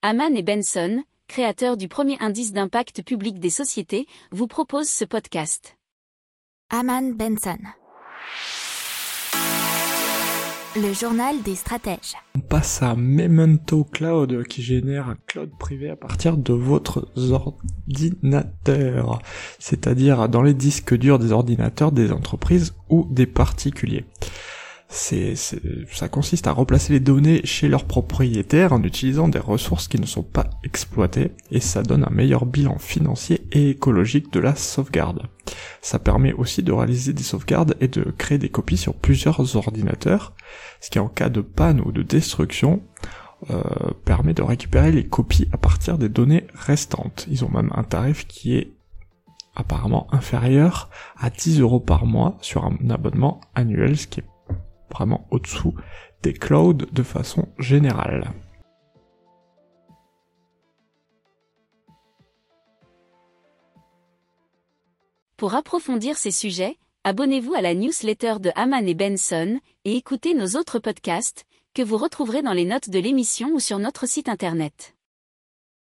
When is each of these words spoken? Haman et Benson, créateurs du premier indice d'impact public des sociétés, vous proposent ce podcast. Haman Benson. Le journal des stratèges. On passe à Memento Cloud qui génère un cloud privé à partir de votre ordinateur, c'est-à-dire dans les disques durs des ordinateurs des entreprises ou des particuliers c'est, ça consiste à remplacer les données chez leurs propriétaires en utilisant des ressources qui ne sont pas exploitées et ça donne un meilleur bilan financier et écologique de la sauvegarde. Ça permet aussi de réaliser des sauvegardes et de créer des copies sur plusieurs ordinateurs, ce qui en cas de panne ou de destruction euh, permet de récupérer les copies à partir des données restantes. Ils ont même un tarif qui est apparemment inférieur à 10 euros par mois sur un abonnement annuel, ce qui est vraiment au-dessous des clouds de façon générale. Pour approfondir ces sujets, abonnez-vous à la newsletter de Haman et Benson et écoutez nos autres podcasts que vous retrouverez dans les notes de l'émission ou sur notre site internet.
Haman 0.00 0.36
et 0.36 0.44
Benson, 0.44 1.02
créateurs 1.26 1.76
du 1.76 1.88
premier 1.88 2.16
indice 2.20 2.52
d'impact 2.52 3.02
public 3.02 3.40
des 3.40 3.50
sociétés, 3.50 4.06
vous 4.30 4.46
proposent 4.46 4.88
ce 4.88 5.04
podcast. 5.04 5.76
Haman 6.70 7.16
Benson. 7.16 7.58
Le 10.76 10.92
journal 10.92 11.42
des 11.42 11.56
stratèges. 11.56 12.14
On 12.36 12.40
passe 12.40 12.80
à 12.80 12.94
Memento 12.94 13.82
Cloud 13.82 14.44
qui 14.44 14.62
génère 14.62 15.08
un 15.08 15.16
cloud 15.26 15.50
privé 15.58 15.90
à 15.90 15.96
partir 15.96 16.36
de 16.36 16.52
votre 16.52 17.08
ordinateur, 17.32 19.18
c'est-à-dire 19.58 20.28
dans 20.28 20.42
les 20.42 20.54
disques 20.54 20.96
durs 20.96 21.18
des 21.18 21.32
ordinateurs 21.32 21.90
des 21.90 22.12
entreprises 22.12 22.76
ou 22.88 23.08
des 23.10 23.26
particuliers 23.26 24.04
c'est, 24.90 25.34
ça 25.36 26.08
consiste 26.08 26.46
à 26.46 26.52
remplacer 26.52 26.94
les 26.94 27.00
données 27.00 27.42
chez 27.44 27.68
leurs 27.68 27.84
propriétaires 27.84 28.72
en 28.72 28.82
utilisant 28.82 29.28
des 29.28 29.38
ressources 29.38 29.86
qui 29.86 30.00
ne 30.00 30.06
sont 30.06 30.22
pas 30.22 30.48
exploitées 30.64 31.32
et 31.50 31.60
ça 31.60 31.82
donne 31.82 32.04
un 32.04 32.14
meilleur 32.14 32.46
bilan 32.46 32.78
financier 32.78 33.46
et 33.52 33.70
écologique 33.70 34.32
de 34.32 34.40
la 34.40 34.54
sauvegarde. 34.54 35.24
Ça 35.82 35.98
permet 35.98 36.32
aussi 36.32 36.62
de 36.62 36.72
réaliser 36.72 37.12
des 37.12 37.22
sauvegardes 37.22 37.76
et 37.80 37.88
de 37.88 38.02
créer 38.16 38.38
des 38.38 38.48
copies 38.48 38.78
sur 38.78 38.94
plusieurs 38.94 39.56
ordinateurs, 39.56 40.32
ce 40.80 40.88
qui 40.88 40.98
en 40.98 41.08
cas 41.08 41.28
de 41.28 41.42
panne 41.42 41.82
ou 41.82 41.92
de 41.92 42.02
destruction 42.02 42.82
euh, 43.50 43.62
permet 44.06 44.32
de 44.32 44.42
récupérer 44.42 44.90
les 44.90 45.06
copies 45.06 45.48
à 45.52 45.58
partir 45.58 45.98
des 45.98 46.08
données 46.08 46.46
restantes. 46.54 47.26
Ils 47.30 47.44
ont 47.44 47.50
même 47.50 47.70
un 47.74 47.84
tarif 47.84 48.26
qui 48.26 48.56
est 48.56 48.72
apparemment 49.54 50.06
inférieur 50.12 50.88
à 51.18 51.28
10 51.28 51.60
euros 51.60 51.80
par 51.80 52.06
mois 52.06 52.38
sur 52.40 52.64
un 52.64 52.90
abonnement 52.90 53.40
annuel, 53.54 53.98
ce 53.98 54.06
qui 54.06 54.20
est 54.20 54.26
vraiment 54.90 55.26
au-dessous 55.30 55.74
des 56.22 56.32
clouds 56.32 56.74
de 56.74 57.02
façon 57.02 57.48
générale. 57.58 58.32
Pour 65.36 65.54
approfondir 65.54 66.16
ces 66.16 66.32
sujets, 66.32 66.76
abonnez-vous 67.04 67.54
à 67.54 67.60
la 67.60 67.72
newsletter 67.72 68.34
de 68.40 68.50
Haman 68.56 68.88
et 68.88 68.94
Benson 68.94 69.60
et 69.84 69.96
écoutez 69.96 70.34
nos 70.34 70.58
autres 70.58 70.80
podcasts 70.80 71.44
que 71.74 71.82
vous 71.82 71.96
retrouverez 71.96 72.42
dans 72.42 72.52
les 72.52 72.64
notes 72.64 72.90
de 72.90 72.98
l'émission 72.98 73.50
ou 73.54 73.60
sur 73.60 73.78
notre 73.78 74.08
site 74.08 74.28
internet. 74.28 74.97